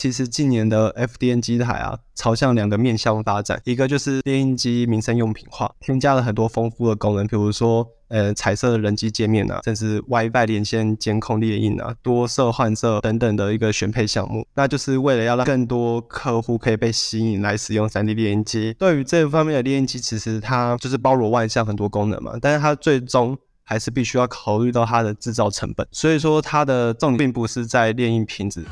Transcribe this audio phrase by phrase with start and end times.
[0.00, 18.74] 其实近年的 FDN 机台啊，朝向两个面向发展，一个就是列印机民生用品化，添加了很多丰富的功能，比如说呃彩色的人机界面啊，甚至 WiFi 连线监控列印啊，多色换色等等的一个选配项目，那就是为了要让更多客户可以被吸引来使用 3D 列印机。
[18.78, 28.64] 对于这方面的列印机，其实它就是包罗万象，很多功能嘛，但是它最终还是必须要考虑到它的制造成本，所以说它的重点并不是在列印品质。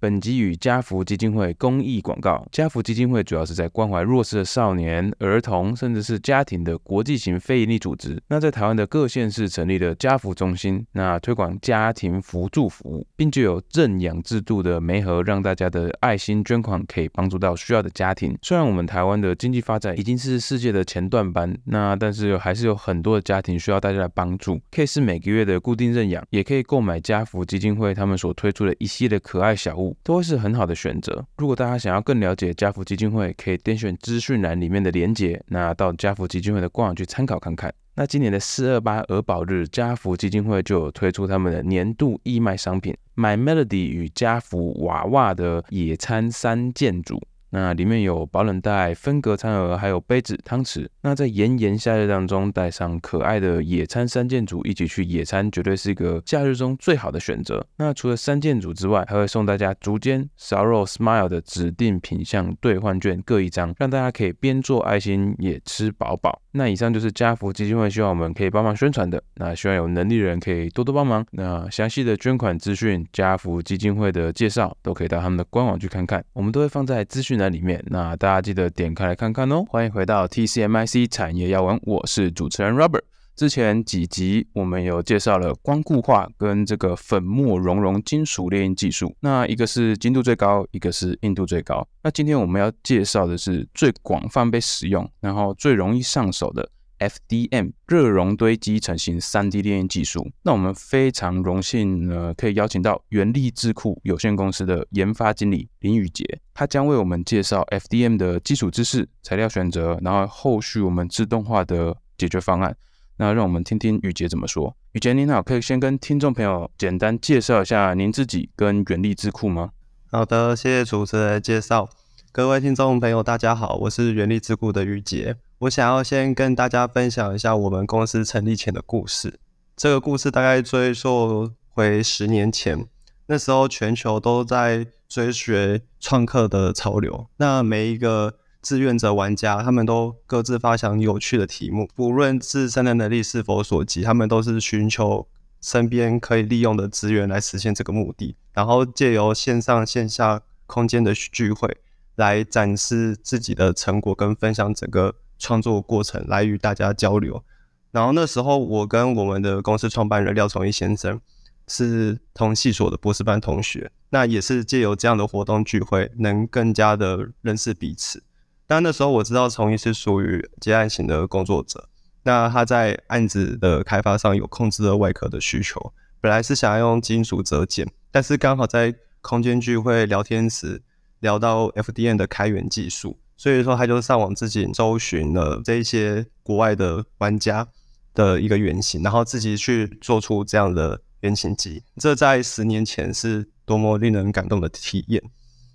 [0.00, 2.46] 本集与家福基金会公益广告。
[2.52, 8.22] 家福基金会主要是在关怀弱势的少年、儿童，甚至是家庭的国际型非营利组织。
[8.28, 18.38] 那在台湾的各县市成立了家福中心，那推广家庭扶助服务，并具有认养制度的媒合，让大家的爱心捐款可以帮助到需要的家庭。
[18.40, 24.60] 虽然我们台湾的经济发展已经是世界的前段班，那但是还是有很多的家庭需要大家的帮助。
[24.70, 29.87] 可以是每个月的固定认养，也可以购买家福基金会他们所推出的一系列可爱小物。
[30.02, 31.24] 都会是很好的选择。
[31.36, 37.72] 如果大家想要更了解家福基金会，可以点选资讯栏里面的连接，那到家福基金会的官网去参考看看。
[37.94, 47.20] 那今年的四二八儿保日，家福基金会就有推出他们的年度义卖商品买 Melody 与家福娃娃的野餐三件组。
[47.50, 50.86] 那里面有保冷袋、分隔餐盒，还有杯子、汤匙。
[51.02, 57.66] 那在炎炎夏日当中，带上可爱的野餐三件组，一起去野餐，绝对是一个假日中最好的选择。
[57.78, 66.42] 那除了三件组之外，还会送大家竹间烧肉 Smile 的指定品项兑换券各一张，让大家可以边做爱心也吃饱饱。
[66.52, 69.22] 那以上就是家福基金会希望我们可以帮忙宣传的。
[69.36, 71.24] 那希望有能力的人可以多多帮忙。
[71.30, 77.37] 那详细的捐款资讯、家福基金会的介绍，都可以到他们的官网去看看，我们都会放在资讯。
[77.38, 79.64] 在里面，那大家记得点开来看看哦。
[79.68, 83.02] 欢迎回到 TCMIC 产业要闻，我是主持人 Robert。
[83.36, 91.86] 之前几集我们有介绍了光固化跟这个粉末熔融金属炼印技术，那一个是精度最高，一个是硬度最高。
[92.02, 96.68] 那今天我们要介绍的是最广泛被使用，然后最容易上手的。
[96.98, 112.76] FDM 热熔堆积成型 3D 列印技术，那我们非常荣幸呢，可以邀请到元力智库有限公司的研发经理林宇杰，他将为我们介绍 FDM 的基础知识、材料选择，然后后续我们自动化的解决方案。
[113.16, 114.76] 那让我们听听宇杰怎么说。
[114.92, 119.70] 宇杰您好，可以先跟听众朋友简单介绍一下您自己跟元力智库吗？
[120.10, 121.88] 好的，谢谢主持人的介绍。
[122.30, 125.36] 各位听众朋友，大家好，我是元力智库的宇杰。
[125.62, 129.40] 我想要先跟大家分享一下我们公司成立前的故事。
[129.76, 132.86] 这个故事大概追溯回十年前，
[133.26, 137.26] 那时候全球都在追学创客的潮流。
[137.38, 145.26] 那每一个志愿者玩家，他们都各自发想有趣的题目，不论自身的能力是否所及，他们都是寻求
[145.60, 148.36] 身边可以利用的资源来实现这个目的。
[148.52, 151.78] 然后借由线上线下空间的聚会，
[152.14, 155.16] 来展示自己的成果跟分享整个。
[155.38, 157.42] 创作过程来与大家交流，
[157.90, 161.20] 然后那时候我跟我们的公司创办人廖崇义先生
[161.66, 168.22] 是同系所的博士班同学，那也是借由这样的活动聚会，能更加的认识彼此。
[168.66, 171.88] 但那时候我知道崇义是属于接案型的工作者，
[172.24, 180.82] 那他在案子的开发上有控制的外壳的需求，本来是想要用金属折件，但是刚好在空间聚会聊天时
[181.20, 183.18] 聊到 FDM 的开源技术。
[183.38, 187.68] 所以说，他就上网自己搜寻了这一些国外的玩家
[188.12, 191.84] 的一个原型，然后自己去做出这样的原型机。
[191.96, 195.22] 这在十年前是多么令人感动的体验。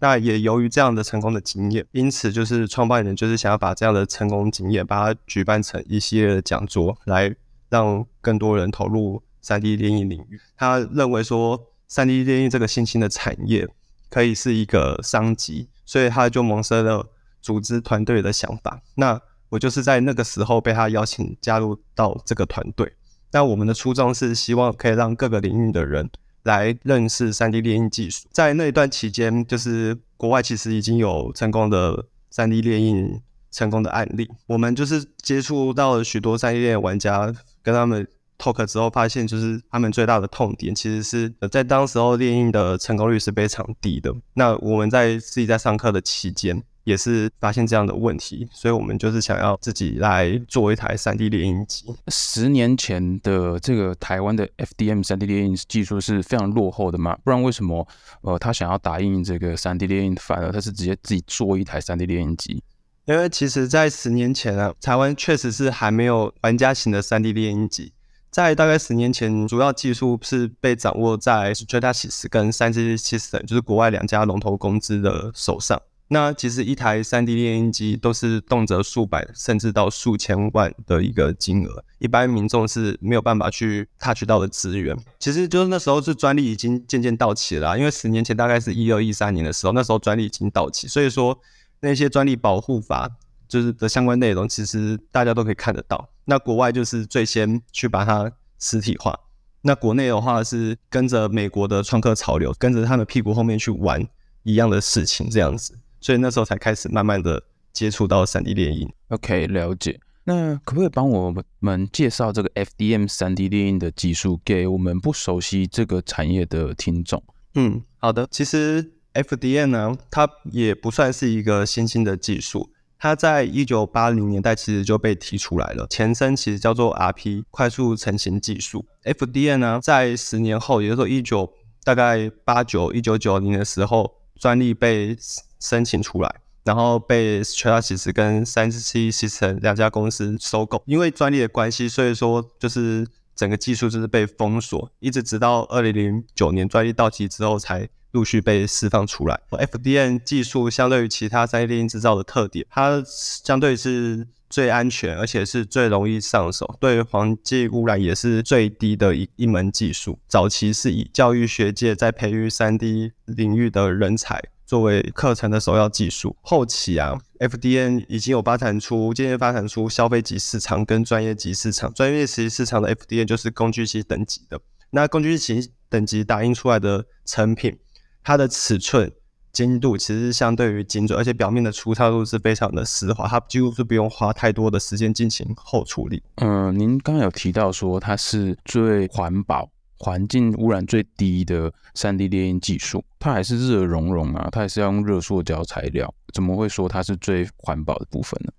[0.02, 7.34] 那也由于这样的成功的经验，因此就是创办人就是想要把这样的成功经验，把它举办成一系列的讲座，来
[7.70, 10.38] 让更多人投入 3D 电影领域。
[10.58, 11.58] 他认为说
[11.90, 13.66] ，3D 电影这个新兴的产业
[14.10, 17.08] 可以是一个商机，所以他就萌生了。
[17.44, 22.92] 组织团队的想法，那我就是在那个时候被他邀请加入到这个团队。
[23.32, 26.10] 那我们的初衷是希望可以让各个领域的人
[26.44, 28.28] 来认识 3D 列印技术。
[28.32, 33.20] 在那一段期间，就是国外其实已经有成功的 3D 列印
[33.52, 34.28] 成功的案例。
[34.48, 38.08] 我们就是接触到了许多 3D 列印玩家，跟他们
[38.40, 44.12] talk 之后，发现就是他们最大的痛点其实是在当时候列印的成功率是非常低的。
[44.34, 46.64] 那我们在自己在上课的期间。
[46.84, 51.86] 也是发现这样的问题，所以我们就是想要自己来做一台 3D 列印机。
[52.08, 57.18] 十年前的这个台湾的 FDM 3D 列印技术是非常落后的嘛？
[57.24, 57.88] 不然为什么
[58.22, 62.64] 呃他想要打印这个 3D 列印，反而他是直接自己做一台 3D 列印机？
[63.06, 67.92] 因为其实，在十年前啊，台湾确实是还没有玩家型的 3D 列印机。
[68.32, 75.82] 在大概十年前，主要技术是被掌握在 Stratasys 跟 3D Systems，就是国外两家龙头公司的手上。
[76.08, 84.96] 那其实一台 3D 列印机都是动辄数百甚至到数千万的一个金额，一般民众是没有办法去 touch 到的资源。
[85.20, 91.40] 其实就是那时候是专利已经渐渐到期了啦，因为十年前大概是一二一三年的时候，那时候专利已经到期，所以说
[91.80, 93.10] 那些专利保护法。
[93.46, 96.10] 就是的相关内容，其实大家都可以看得到。
[96.26, 99.20] 那国外就是最先去把它实体化，
[99.62, 104.04] 那国内的话是跟着美国的创客潮流，跟着他们屁股后面去玩
[104.42, 105.78] 一样的事情，这样子。
[106.04, 107.42] 所以那时候才开始慢慢的
[107.72, 108.88] 接触到三 D 列印。
[109.08, 110.00] OK，了解。
[110.26, 117.24] 那可不可以帮我们介绍这个 FDM 三 D 列印的技术，给我们不熟悉这个产业的听众？
[117.56, 118.28] 嗯，好的。
[118.30, 122.70] 其实 FDM 呢，它也不算是一个新兴的技术。
[123.00, 128.86] 它在一九八零年代其实就被提出来了，前身其实叫做 RP 快速成型技术。
[129.04, 131.52] FDM 呢，在十年后，也就是说一九
[131.84, 134.10] 大概八九一九九零的时候，
[134.40, 135.18] 专利被
[135.60, 140.82] 申请出来，然后被 Stratasys 跟 3D Systems 两家公司收购。
[140.86, 147.90] 因为专利的关系，所以说就是整个技术就是被封锁，一直直到二零零九年专利到期之后才。
[148.14, 149.42] 陆续被释放出来。
[149.50, 160.20] FDM 技术相对于其他 3D 制造的特点，它相对是最安全，而且是最容易上手，对环境污染也是最低的一一门技术。
[160.28, 166.38] 早期是以教育学界在培育 3D 领域的人才作为课程的首要技术。
[166.44, 171.92] 后期啊，FDN 已经有发展出渐渐发展出消费级市场跟专业级市场。
[171.92, 174.62] 专业级市场的 FDM 就是工具机等级的，
[174.92, 177.80] 那工具机等级打印出来的成品。
[178.24, 179.12] 它的尺寸
[179.54, 186.24] 精度其实相对于精准，而且表面的粗糙度是非常的丝滑，它几乎是不用花太多的时间进行后处理。
[186.38, 189.70] 嗯、呃，您刚刚有提到说它是最环保、
[190.00, 198.52] 环境污染最低的 3D 列印技术，它还是热熔融啊，它还是要用热塑胶材料，怎么会说它是最环保的部分呢？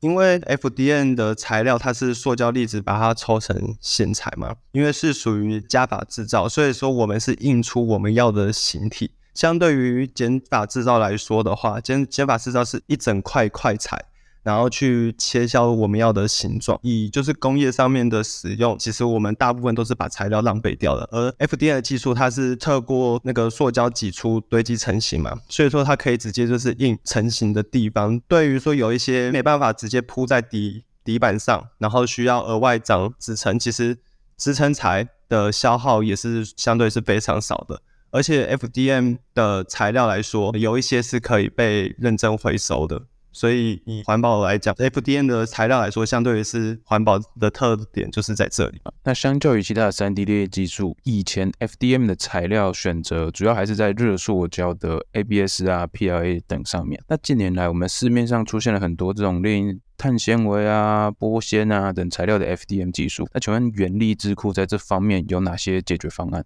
[0.00, 4.56] 因为 FDN 的材料它是塑胶粒子，把它抽成线材嘛。
[4.72, 9.12] 因为是属于加法制造，所以说我们是印出我们要的形体。
[9.34, 14.06] 相对于减法制造来说的话，减减法制造是一整块块材。
[14.44, 21.08] 然后去切削我们要的形状，以就是工业上面的使用，其实我们大部分都是把材料浪费掉了。
[21.12, 28.18] 而 FDM 的技术，它是透过那个塑胶挤出堆积成型嘛，所以说它可以直接就是印成型的地方。
[28.26, 33.96] 对于说有一些没办法直接铺在底底板上，然后需要额外长支撑，其实
[34.36, 37.80] 支撑材的消耗也是相对是非常少的。
[38.12, 43.02] 而且 FDM 的材料来说，有一些是可以被认证回收的。
[43.34, 48.78] 所以以环保来讲，FDM 的材料来说，相对于是环保的特点就是在这里。
[49.04, 57.02] 那相较于其他的 3D 列印技术，以前 FDM 的材料选择主要还是在热塑胶的 ABS 啊、PLA 等上面。
[57.08, 63.26] 那近年来，我们市面上出现了很多这种列印碳纤维啊、玻纤啊等材料的 FDM 技术。
[63.32, 66.44] 那请问元力智库在这方面有哪些解决方案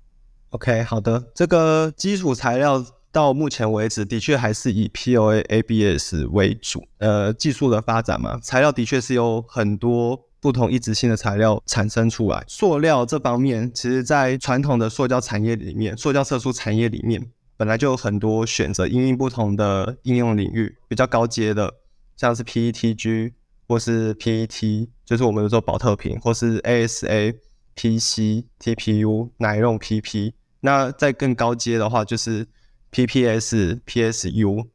[0.56, 2.84] ？OK，好的，这个基础材料。
[3.12, 6.86] 到目前为止，的确还是以 POA ABS 为主。
[6.98, 12.44] 呃，技术的发展嘛，材料的确是有很多不同异质性的材料产生出来。
[12.46, 17.26] 塑料这方面，其实在传统的塑胶产业里面，塑胶色素产业里面
[17.56, 21.72] 本来就有很多选择，因应不同的应用领域，比较高阶的，
[22.18, 23.32] 像是 PETG
[23.66, 27.34] 或是 PET，就是我们说宝特瓶，或是 ASA、
[27.74, 30.34] PC、TPU、奶用 PP。
[30.66, 32.48] 那再更高阶的话，就是。
[32.92, 34.68] PPS、PSU，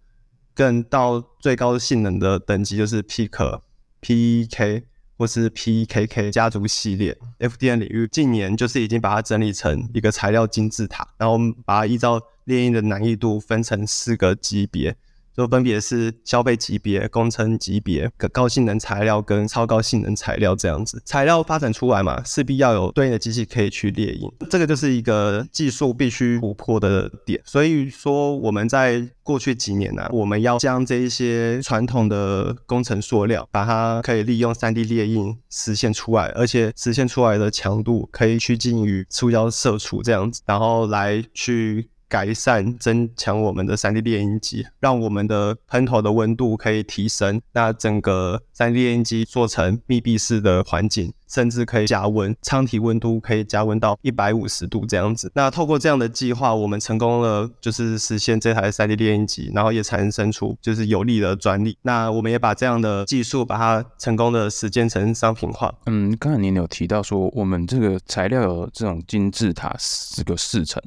[0.53, 3.61] 更到最高性能的等级就是 PEEK、
[3.99, 4.83] PEK
[5.17, 7.17] 或是 PKK 家族系列。
[7.39, 14.95] FDM 领域近年就是已经把它整理成一个材料金字塔，然后我们把它依照列印的难易度分成四个级别。
[15.35, 21.01] 就分别是消费级别、工程级别、高性能材料跟超高性能材料这样子。
[21.05, 27.41] 材料发展出来嘛，势必要有对应的机器可以去列印，这个就是一个技术必须突破的点。
[27.45, 41.87] 所以说，我们在过去几年呢、我们要将这一些传统的工程塑料，把它可以利用 3D 列印实现出来，而且实现出来的强度可以趋近于塑胶射出这样子，然后来去。
[42.11, 47.41] 改善、增强我们的 3D 列印机，让我们的喷头的温度可以提升。
[47.53, 55.31] 那整个 3D 列印机做成密闭式的环境，甚至可以加温，舱体温度可以加温到一百五十度这样子。
[55.35, 61.77] 那透过这样的计划，我们成功了，就是实现这台 3D 列印机，然后也产生出就是有利的专利。
[61.83, 65.73] 那我们也把这样的技术把它成功的实践成商品化。
[65.85, 70.83] 嗯，刚才您有提到说，我们这个材料有这种金字塔四个四层。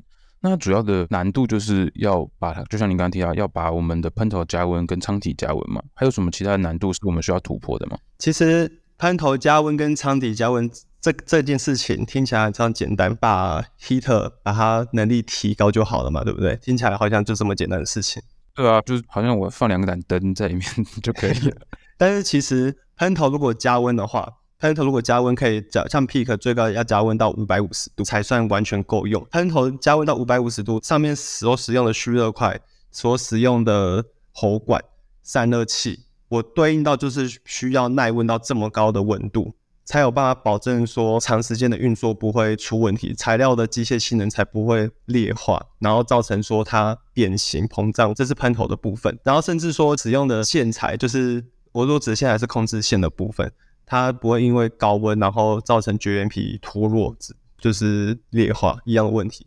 [0.51, 5.83] 那主要的难度就是要把它，就像您刚刚提到，要把我们的喷头加温跟舱体加温嘛。
[5.95, 7.97] 还有什么其他的难度是我们需要突破的吗？
[8.19, 10.71] 其实喷头加温跟舱体加温
[11.01, 16.55] 这这件事情听起来非常简单，把 heater 把它能力提高就好了嘛，对不对？
[16.57, 18.23] 听起来好像就这么简单的事情。
[18.55, 20.63] 对啊，就是好像我放两个盏灯在里面
[21.03, 21.57] 就可以了。
[21.97, 24.29] 但是其实喷头如果加温的话，
[24.65, 29.23] 喷头如果加温可以加，像 Peak 最高要加温到五百五十度才算完全够用。
[29.31, 32.59] 喷头加温到五百五十度，上面所使用的蓄热块、
[32.91, 34.03] 所使用的
[34.33, 34.83] 喉管、
[35.23, 39.53] 散热器，我对应到就是需要耐温到这么高的温度，
[39.85, 49.19] 才有办法保证说长时间的运作不会出问题，材料的机械性能才不会劣化，然后造成说它变形膨胀，这是喷头的部分。
[49.25, 53.53] 然后甚至说使用的线材，就是我说指线还是控制线的部分。
[53.87, 57.15] 它不会因为高温然后造成绝缘皮脱落，
[57.59, 59.47] 就是裂化一样的问题。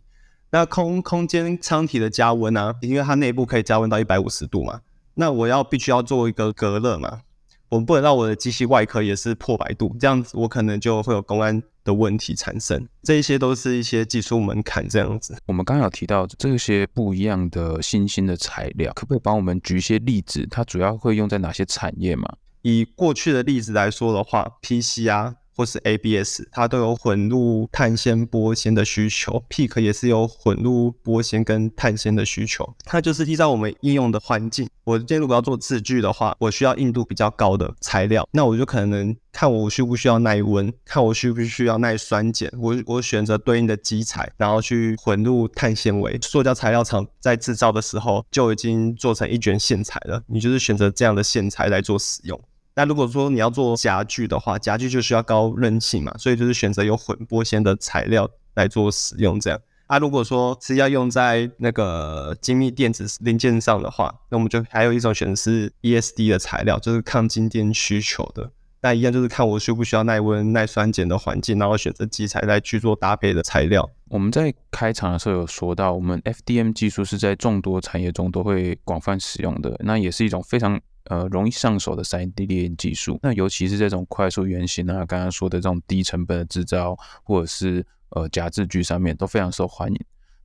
[0.49, 2.73] 那空空间舱体的加温呢？
[2.81, 4.79] 因为它内部可以加温到一百五十度嘛，
[5.15, 7.21] 那我要必须要做一个隔热嘛，
[7.69, 12.87] 我们不能让我的机器外壳也是破百度，这样子我可能就会有公安的问题产生。
[13.03, 15.35] 这一些都是一些技术门槛，这样子。
[15.45, 20.47] 我们刚刚有提到这些不一样的新兴的材料，可不可以帮我们举一些例子？
[20.49, 22.25] 它主要会用在哪些产业吗？
[22.69, 32.75] 以过去的例子来说的话，PC 啊，或是 ABS，它都有混入碳纤、玻纤的需求，PEEK 也是有混入玻纤跟碳纤的需求。
[32.83, 46.19] 它就是依照我们应用的环境，我今天如果要做字具的话，我需要硬度比较高的材料，那我就可能看我需不需要耐温，看我需不需要耐酸碱，我我选择对应的基材，然后去混入碳纤维。
[46.21, 52.39] 塑胶材料厂在制造的时候就已经做成一卷线材了，你就是选择这样的线材来做使用。
[52.77, 59.59] 那如果说你要做家具的话，家具就需要高韧性嘛，所以就是选择有混玻纤的材料来做使用这样。
[59.87, 68.51] 啊，如果说是要用在那个精密电子零件上的话，那我们就还有一种选择是 ESD 的材料，就是抗静电需求的。
[68.83, 73.89] 那一样就是看我需不需要耐温、耐酸碱的环境，然后选择基材来去做搭配的材料。
[74.09, 80.79] 我们在开场的时候有说到，我们 FDM 技术是在众多产业中都会广泛使用的，那也是一种非常。
[81.09, 89.99] 呃，容易上手的 3D 列印技术，那尤其是这种快速原型啊，刚刚说的这种低成本的制造，或者是呃夹字具上面都非常受欢迎。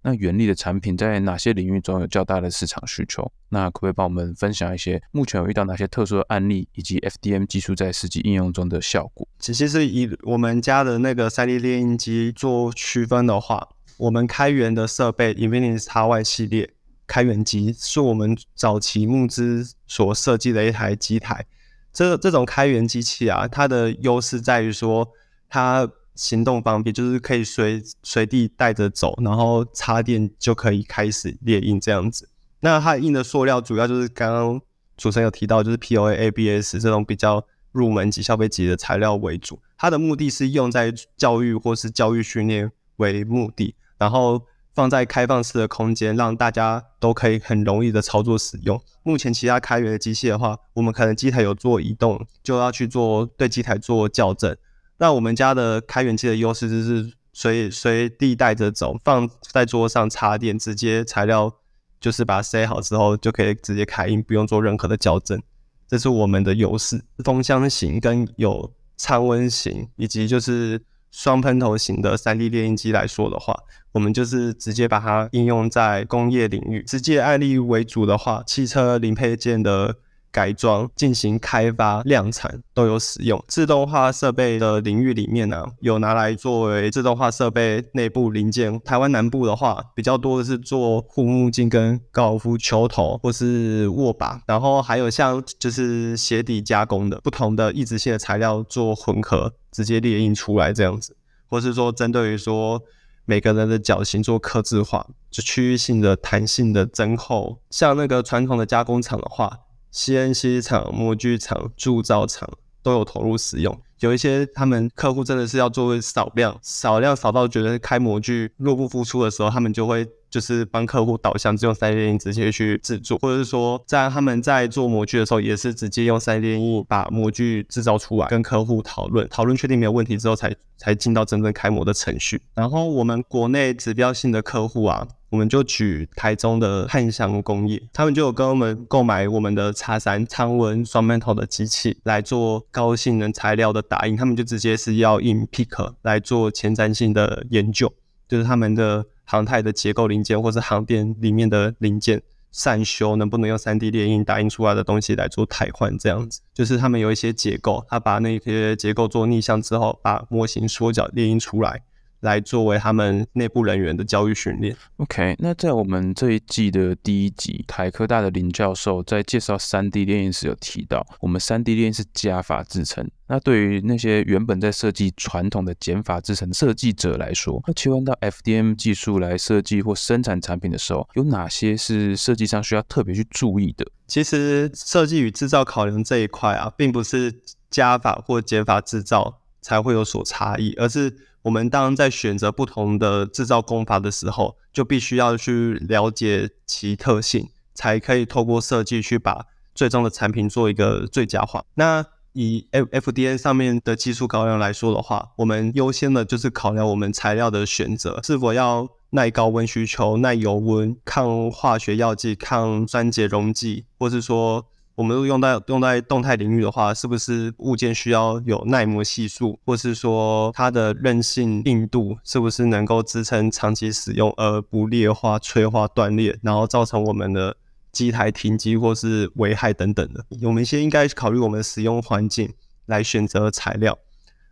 [0.04, 3.30] 那原力的产品在哪些领域中有较大的市场需求？
[3.50, 9.28] 那可不可以帮我们分享一些目前有遇到哪些特殊的案例，以及 FDM 技术在实际应用中的效果？
[9.38, 16.70] 其实是以我们家的那个 3D 列印机做区分的话，我们开源的设备 Infinix Y 系列。
[17.12, 21.44] 开源机是我们早期募资所设计的一台机台。
[21.92, 25.06] 这这种开源机器啊，它的优势在于说，
[25.46, 32.30] 它行动方便，就是可以随随地带着走，然后插电就可以开始列印这样子。
[32.60, 34.58] 那它印的塑料主要就是刚刚
[34.96, 39.60] 主持人有提到，就是 POA、ABS 这种比较入门级、消费级的材料为主。
[39.76, 44.46] 它的目的是用在教育或是教育训练为目的，然后。
[44.74, 48.80] 放在开放式的空间，让大家都可以很容易的操作使用。
[49.02, 54.56] 目前其他开源的机器的话，我们可能机台有做移动，就要去做对机台做校正。
[54.98, 61.52] 那我们家的开源机的优势就是随随地带着走，放在桌上插电，直接材料
[62.00, 65.42] 就是把它塞好之后就可以直接开印，不用做任何的校正。
[65.86, 67.04] 这是我们的优势。
[67.24, 70.82] 风箱型跟有舱温型，以及就是。
[71.12, 73.54] 双喷头型的 3D 列印机来说的话，
[73.92, 76.82] 我们就是直接把它应用在工业领域。
[76.82, 79.96] 直接案例为主的话，汽车零配件的
[80.32, 83.42] 改装进行开发量产都有使用。
[83.46, 88.80] 自动化设备的领域里面呢、有拿来作为自动化设备内部零件。
[88.80, 99.52] 台湾南部的话，比较多的是做护目镜跟高尔夫球头或是握把，然后还有像就是鞋底加工的不同的异质性的材料做混合。
[99.72, 101.16] 直接列印出来这样子，
[101.48, 102.78] 或是说针对于说
[103.24, 107.58] 每个人的脚型做刻字化，就区域性的弹性的增厚。
[107.70, 109.60] 像那个传统的加工厂的话
[109.92, 112.48] ，CNC 厂、模具厂、铸造厂
[112.82, 113.78] 都有投入使用。
[114.00, 132.42] 有一些他们客户真的是要做少量，少量少到觉得开模具入不敷出的时候，他们就会就是帮客户导向，只用 3D 列印直接去制作，或者是说在他们在做模具的时候，也是直接用 3D 列印把模具制造出来，跟客户讨论，讨论确定没有问题之后才，才才进到真正开模的程序。
[132.56, 147.92] 然后我们国内指标性的客户啊，我们就举台中的汉翔工业，他们就有跟我们购买我们的 X3 常温双面头的机器来做高性能材料的打印，他们就直接是要印 PIC 来做前瞻性的研究，
[148.28, 149.06] 就是他们的。
[149.24, 152.20] 航太的结构零件，或是航电里面的零件
[152.52, 155.96] 缮修，能不能用 3D 列印打印出来的东西来做台换？
[155.96, 161.82] 这样子，就是他们有一些结构，他把那些结构做逆向之后，把模型缩小列印出来。
[162.22, 164.74] 来作为他们内部人员的教育训练。
[164.96, 173.08] OK，那在我们这一季的第一集，台科大的林教授在介绍三 D 列印时有提到，我们三 D 列印是加法制成。
[173.26, 183.86] 那对于那些原本在设计传统的减法制成设计者来说，那切换到 FDM 技术来设计或生产产品的时候，有哪些是设计上需要特别去注意的？
[184.06, 201.64] 其实设计与制造考量这一块啊，并不是加法或减法制造才会有所差异，而是我们当在选择不同的制造工法的时候，就必须要去了解其特性，才可以透过设计去把最终的产品做一个最佳化。
[201.74, 214.66] 那以 F F D N 上面的技术考量来说的话，我们优先的就是考量我们材料的选择是否要耐高温需求、耐油温、抗化学药剂、抗酸碱溶剂，或是说。
[214.94, 227.56] 我们用在用在动态领域的话，是不是物件需要有耐磨系数，或是说它的韧性硬度是不是能够支撑长期使用而不裂化、催化、断裂，然后造成我们的
[227.90, 230.24] 机台停机或是危害等等的？
[230.42, 232.52] 我们先应该考虑我们的使用环境
[232.86, 233.98] 来选择材料，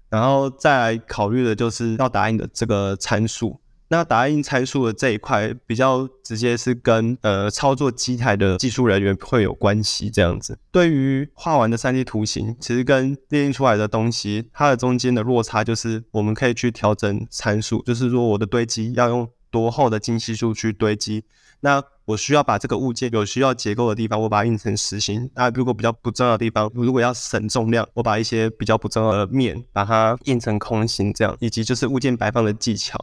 [0.09, 3.61] 然后再来考虑的就是要打印的这个参数。
[3.93, 10.57] 那打印参数的这一块比较直接是跟呃操作机台的技术人员会有关系，这样子。
[10.71, 21.25] 对于画完的 3D 图形，其实跟列印出来的东西，它的中间的落差就是我们可以去调整参数，就是说我的堆积要用多厚的精细数去堆积。
[21.63, 25.29] 那我需要把这个物件有需要结构的地方，我把它印成实心。
[25.35, 32.97] 那如果比较不重要的地方，如果要省重量，我把一些比较不重要的面把它印成空心，这样，以及就是物件摆放的技巧。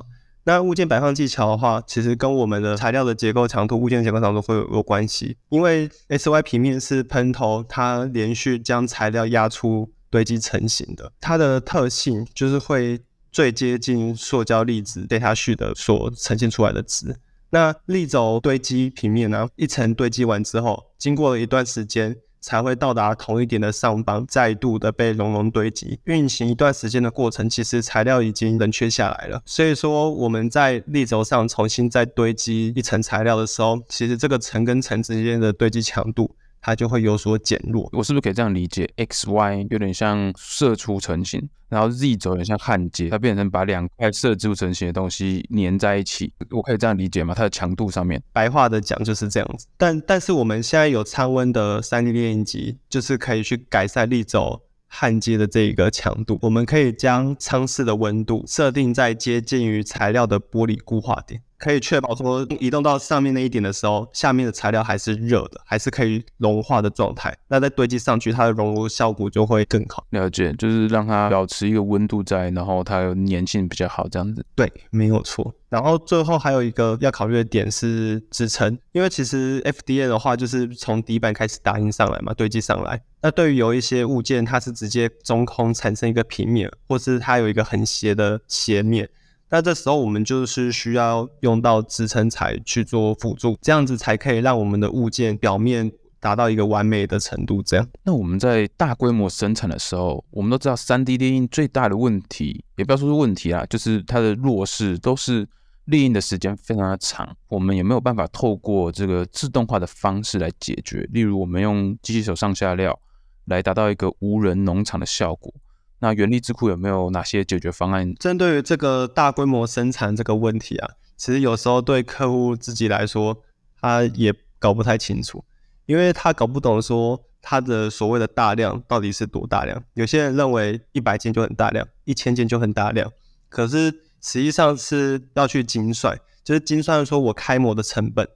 [0.47, 5.35] 那物件摆放技巧的话，其实跟我们的材料的结构强度、物件结构强度会有有关系。
[5.49, 12.97] 因为 SY 平面是喷头，它连续将材料压出堆积成型的，它的特性就是会
[13.29, 17.17] 最接近塑胶粒子 data sheet 的所呈现出来的值。
[17.49, 22.15] 那立轴堆积平面呢，一层堆积完之后，经过了一段时间。
[22.39, 25.99] 才会到达同一点的上方，再度的被熔融堆积。
[26.05, 29.41] 运行一段时间的过程，其实材料已经冷却下来了。
[29.45, 36.35] 所以说，我们在立轴上重新再堆积一层材料的时候，其实这个层跟层之间的堆积强度。
[36.67, 37.87] 它就会有所减弱。
[37.93, 46.33] 我是不是可以这样理解？X、Y 有点像射出成型，然后 Z 轴有点像焊接，它变成把两块射出成型的东西粘在一起。
[46.51, 47.33] 我可以这样理解吗？
[47.33, 49.65] 它的强度上面，白话的讲就是这样子。
[49.77, 56.37] 但但是我们现在有舱温的 3D 列印机，就是可以去改善立轴焊接的这一个强度。
[56.41, 61.41] 我们可以将舱室的温度设定在接近于材料的玻璃固化点。
[61.57, 67.35] 可以确保说，移动到上面那一点的时候，下面的材料还是热的，还是可以融化的状态。
[67.47, 70.05] 那再堆积上去，它的熔融效果就会更好。
[70.11, 74.45] 了解，就是让它保持一个温度在，然后它有粘性比较好，这样子。
[74.55, 75.53] 对，没有错。
[75.69, 83.01] 然后最后还有一个要考虑的点是支撑，因为其实 FDA 的话就是从底板开始打印上来嘛，堆积上来。
[83.21, 89.09] 那对于有一些物件，它是直接中空产生一个平面，或是它有一个很斜的斜面。
[89.49, 97.63] 那这时候我们就是需要用到支撑材去做辅助，这样子才可以让我们的物件表面达到一个完美的程度。
[97.63, 105.47] 这样，那我们在大规模生产的时候，我们都知道 3D 列印最大的问题，也不要说是问题啊，就是它的弱势都是
[105.85, 107.33] 列印的时间非常的长。
[107.47, 112.99] 我们也没有办法透过这个自动化的方式来解决，例如我们用机器手上下料
[113.45, 115.53] 来达到一个无人农场的效果。
[115.99, 118.13] 那元力智库有没有哪些解决方案？
[118.15, 123.43] 针对于这个大规模生产这个问题啊，其实有时候对客户自己来说，
[123.81, 125.43] 他也搞不太清楚，
[125.85, 129.83] 因为他搞不懂说他的所谓的大量到底是多大量。
[129.95, 133.11] 有些人认为一百件就很大量，一千件就很大量，
[133.49, 138.27] 可是实际上是要去精算，就是精算说我开模的成本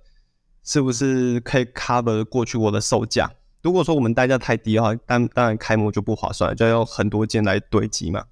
[0.64, 3.32] 是不是可以 cover 过去我的售价。
[3.62, 8.26] 如果说我们代价太低的话，当当然开模就不划算，就要用很多件来堆积嘛。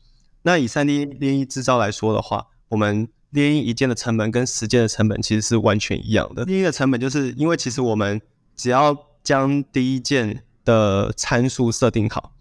[0.43, 6.43] 那以 3D 列印制造来说的话，我们列印一件的成本跟实件的成本其实是完全一样的。
[6.45, 8.19] 列印的成本就是因为其实我们
[8.55, 12.31] 只要将第一件的参数设定好，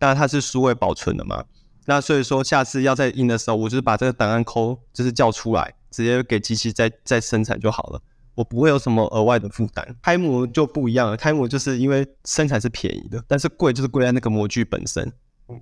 [0.00, 1.44] 那它是数位保存的嘛，
[1.86, 8.00] 那所以说下次要再印的时候，我就是把这个档案抠，就是叫出来，直接给机器再再生产就好了，
[8.34, 9.96] 我不会有什么额外的负担。
[10.02, 15.12] 开模就不一样了，开模就是因为生产是便宜的，但是贵就是贵在那个模具本身。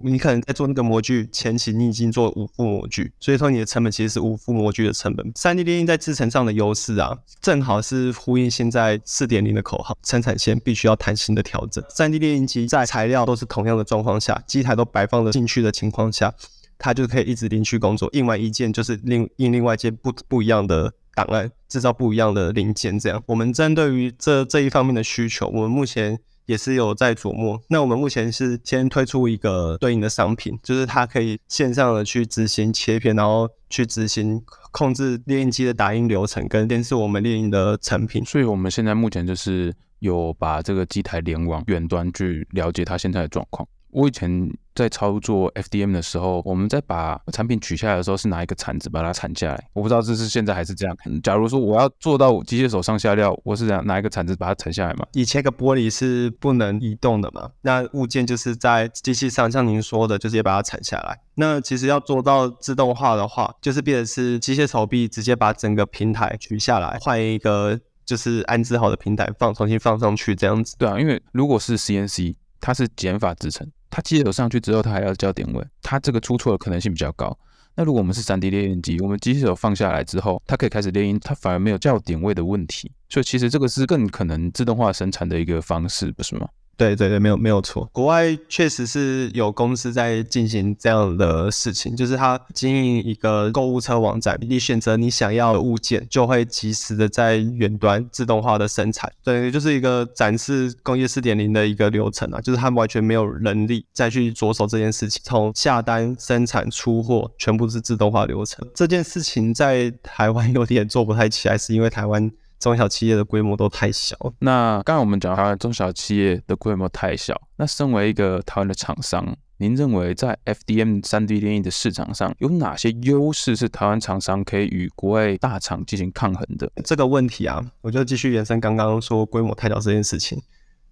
[0.02, 5.32] 你可能在做那个模具前期，你已经做五副模具，所以说你的成本其实是五副模具的成本。
[5.32, 11.82] 3D 列印在制程上的优势啊，正好是呼应现在4.0的口号：生产线必须要弹性的调整。
[11.84, 16.32] 3D 列印机在材料都是同样的状况下，机台都摆放的进去的情况下，
[16.78, 22.98] 它就可以一直连续工作，印完一件就是另印另外一件不不一样的档案，制造不一样的零件。
[22.98, 26.18] 这样，我们针对于这这一方面的需求，我们目前。
[26.46, 27.62] 也是有在琢磨。
[27.68, 34.42] 那我们目前是先推出一个对应的商品，就是它可以线上的去执行切片，然后去执行
[34.72, 38.24] 控制列印机的打印流程，跟监视我们列印的成品。
[38.24, 43.68] 所以我们现在目前就是有把这个机台联网远端去了解它现在的状况。
[43.92, 44.50] 我以前。
[44.72, 49.68] 在操作 FDM 的时候，我们在把产品取下来的时候，是拿一个铲子把它铲下来。
[49.74, 50.96] 我不知道这是现在还是这样。
[51.22, 55.04] 假如说我要做到机械手上下料，我是这样拿一个铲子把它铲下来嘛？
[55.12, 57.50] 以前个玻璃是不能移动的嘛？
[57.60, 61.20] 那物件就是在机器上，像您说的，就直接把它铲下来。
[61.34, 70.74] 那其实要做到自动化的话，就是变成是机械手臂直接把整个平台取下来，换一个就是安置好的平台放，重新放上去这样子。
[70.78, 73.70] 对啊，因为如果是 CNC，它是减法制程。
[73.90, 77.36] 他机械手上去之后，他还要校点位，他这个出错的可能性比较高。
[77.74, 82.90] 那如果我们是 3D 列印机，我们机械手放下来之后，它可以开始练音，它反而没有校点位的问题。
[83.08, 86.48] 所以其实这个是更可能自动化生产的一个方式，不是吗？
[86.80, 87.86] 对对对，没有没有错。
[87.92, 99.12] 国外确实是有公司在进行这样的事情，就是他经营一个购物车网站，你选择你想要的物件，就会及时的在远端自动化的生产。
[99.22, 108.66] 对，就是一个展示工业四点零的一个流程啊，就是他完全没有人力再去着手这件事情，从下单、生产、出货，全部是自动化流程。
[108.74, 112.30] 这件事情在台湾有点做不太起来，是因为台湾。
[112.60, 114.14] 中小企业的规模都太小。
[114.38, 117.40] 那刚才我们讲台湾中小企业的规模太小。
[117.56, 126.70] 那身为一个台湾的厂商，您认为在 FDM 3D 列印的市场上有哪些优势是台湾厂商可以与国外大厂进行抗衡的？
[126.84, 130.40] 这个问题啊，我就继续延伸刚刚说规模太小这件事情。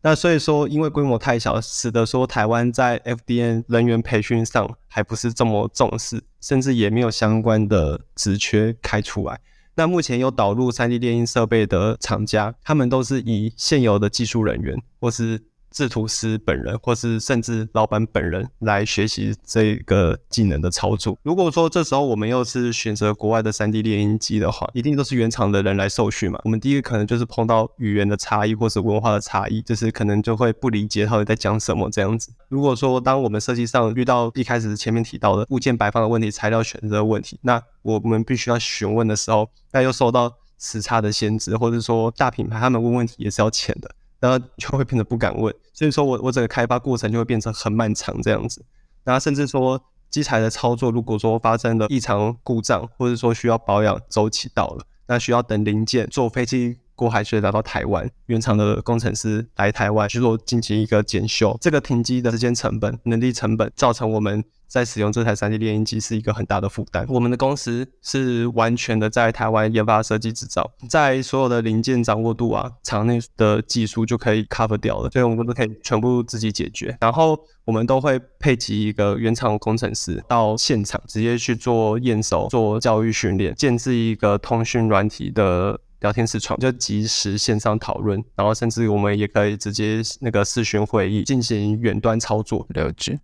[0.01, 9.41] 那所以说，因为规模太小，使得说台湾在 FDM 人员培训上还不是这么重视，甚至也没有相关的职缺开出来。
[9.79, 21.19] 那目前有导入 3D 电音设备的厂家，他们都是以现有的技术人员或是制图师本人，或是甚至老板本人来学习这个技能的操作。
[21.23, 26.41] 如果说这时候我们又是选择国外的 3D 列印机的话，一定都是原厂的人来受训嘛。
[26.45, 32.33] 我们第一个可能就是碰到语言的差异，或是文化的差异，就是可能就会不理解他们在讲什么这样子。
[32.49, 43.91] 如果说当我们设计上遇到一开始前面提到的物件摆放的问题、材料选择的问题，那我们必须要询问的时候，那又受到时差的限制，或者说大品牌他们问问题也是要钱的。
[44.21, 48.65] 然后就会变得不敢问，所以说我我整个开发过程就会变成很漫长这样子。
[49.05, 64.45] 然后甚至说机台的操作，如果说发生了异常故障，或者说需要保养周期到了，那需要等零件坐飞机过海水来到台湾，原厂的工程师来台湾去做进行一个检修，这个停机的时间成本、人力成本，造成我们。
[64.69, 67.07] 在使用这台 3D 列印机是一个很大的负担。
[67.09, 76.95] 我们的公司是完全的在台湾研发、设计、制造，在所有的零件掌握度啊，厂内的技术就可以 cover 掉了，所以我们都可以全部自己解决。
[77.01, 77.35] 然后
[77.65, 92.67] 我们都会配齐一个原厂工程师到现场，直接去做验收、做教育训练，建置一个通讯软体的聊天视窗，就即时线上讨论，然后甚至我们也可以直接那个视讯会议进行远端操作。
[92.71, 93.19] 了解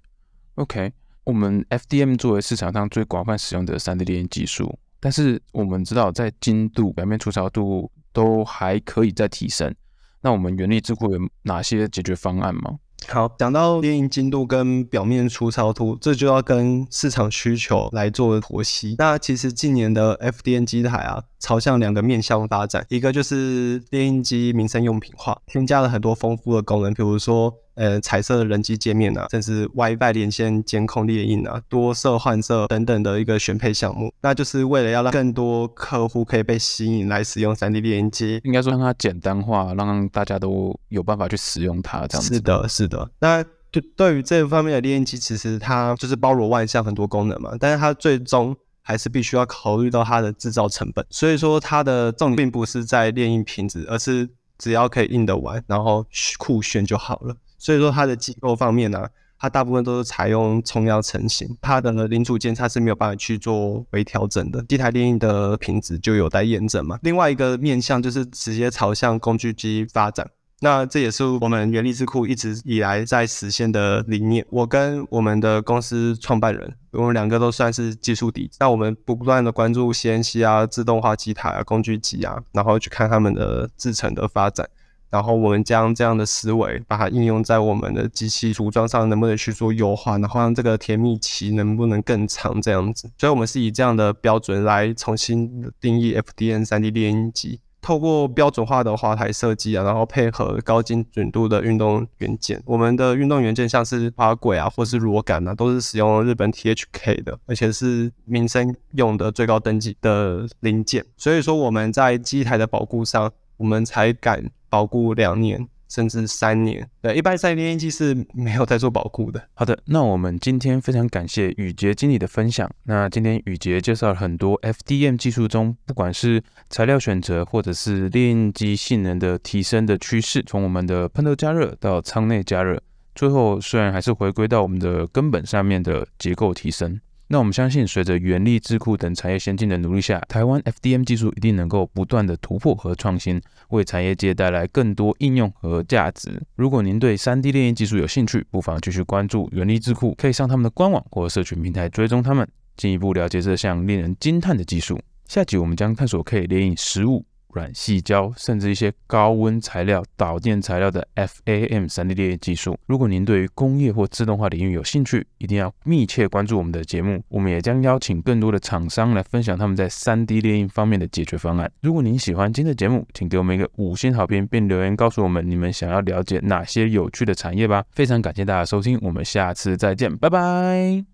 [0.57, 0.93] ，OK。
[1.25, 9.75] 我们 FDM 作为市场上最广泛使用的 3D 列印技术，但是我们知道在精度、表面粗糙度都还可以再提升。
[10.21, 12.79] 那我们元力智库有哪些解决方案吗？
[13.09, 18.95] 好，讲到电音精度跟表面粗糙度，这就要跟市场需求来做剖析。
[18.99, 27.55] 那其实近年的 FDM 机台啊，朝向两个面向发展，一个就是电音机民生用品化，添加了很多丰富的功能，比如说。
[27.75, 42.35] 呃，彩色的人机界面啊，甚至 WiFi 连线监控猎印啊，多色换色等等的一个选配项目，那就是为了要让更多客户可以被吸引来使用 3D 列印机，应该说让它简单化，让大家都有办法去使用它，这样子。
[42.35, 43.11] 是的，是的。
[43.19, 51.05] 那就对于这方面的猎印机，其实它就是包罗万象，很多功能嘛，但是它最终还是必须要考虑到它的制造成本。
[51.11, 56.07] 所以说，它的重点并不是在列印品质，而是只要可以印得完，然后
[56.39, 57.35] 酷炫就好了。
[57.59, 59.07] 所以说，它的机构方面呢、
[59.39, 64.63] 它大部分都是采用冲压成型，它的零组件它是没有办法去做微调整的。
[64.65, 66.99] 机台电印的品质就有待验证嘛。
[67.03, 70.31] 另外一个面向就是直接朝向工具机发展。
[70.61, 74.47] 那这也是我们元力智库一直以来在实现的理念。
[74.49, 78.51] 我跟我们的公司创办人，我们两个都算是技术底。
[78.59, 84.67] 那我们不断的关注 CNC 啊、自动化机台啊、工具机啊，然后去看他们的制程的发展，
[85.15, 93.09] 然后我们将这样的思维把它应用在我们的机器组装上，能不能去做优化，然后让这个甜蜜期能不能更长这样子。
[93.17, 97.61] 所以，我们是以这样的标准来重新定义 F D N 3D 列印机。
[97.81, 111.05] 透过标准化的滑台设计啊，然后配合高精准度的运动元件，我们的运动元件像是滑轨啊，或是螺杆啊，都是使用日本 THK 的，而且是民生用的最高等级的零件。
[111.17, 115.69] 所以说我们在机台的保护上，我们才敢保固两年。
[115.87, 119.41] 甚至三年，对，一般三 D 列印机是没有在做保固的。
[119.55, 122.69] 好的，那我们今天非常感谢宇杰经理的分享。
[122.85, 132.83] 那今天宇杰介绍了很多 FDM 技术中，不管是材料选择，或者是列印机性能的提升的趋势，从我们的喷头加热到舱内加热，
[133.15, 137.01] 最后虽然还是回归到我们的根本上面的结构提升。
[137.35, 146.41] 那我们相信，随着元力智库等产业先进的努力下，台湾 FDM 技术一定能够不断的突破和创新，为产业界带来更多应用和价值。
[146.55, 155.01] 如果您对 3D 列印技术有兴趣，不妨继续关注元力智库，可以上他们的官网或社群平台追踪他们，进一步了解这项令人惊叹的技术。
[155.27, 157.25] 下集我们将探索可以列印食物。
[157.55, 162.77] 软细胶，甚至一些高温材料、导电材料的 FAM 3D 列印技术。
[162.87, 167.23] 如果您对于工业或自动化领域有兴趣，一定要密切关注我们的节目。
[167.29, 171.71] 我们也将邀请更多的厂商来分享他们在 3D 列印方面的解决方案。
[171.81, 177.85] 如果您喜欢今天的节目，请给我们一个五星好评，并留言告诉我们你们想要了解哪些有趣的产业吧。
[177.93, 181.14] 非常感谢大家收听，我们下次再见，拜拜。